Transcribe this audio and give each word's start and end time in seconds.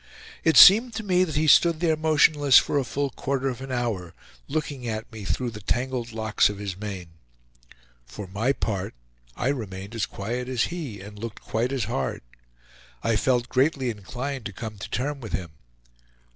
It 0.43 0.57
seemed 0.57 0.95
to 0.95 1.03
me 1.03 1.23
that 1.25 1.35
he 1.35 1.45
stood 1.45 1.79
there 1.79 1.95
motionless 1.95 2.57
for 2.57 2.79
a 2.79 2.83
full 2.83 3.11
quarter 3.11 3.49
of 3.49 3.61
an 3.61 3.71
hour, 3.71 4.15
looking 4.47 4.87
at 4.87 5.11
me 5.11 5.25
through 5.25 5.51
the 5.51 5.61
tangled 5.61 6.11
locks 6.11 6.49
of 6.49 6.57
his 6.57 6.75
mane. 6.75 7.09
For 8.07 8.25
my 8.25 8.51
part, 8.51 8.95
I 9.35 9.49
remained 9.49 9.93
as 9.93 10.07
quiet 10.07 10.49
as 10.49 10.63
he, 10.73 11.01
and 11.01 11.19
looked 11.19 11.41
quite 11.41 11.71
as 11.71 11.83
hard; 11.83 12.23
I 13.03 13.15
felt 13.15 13.47
greatly 13.47 13.91
inclined 13.91 14.45
to 14.47 14.53
come 14.53 14.79
to 14.79 14.89
term 14.89 15.21
with 15.21 15.33
him. 15.33 15.51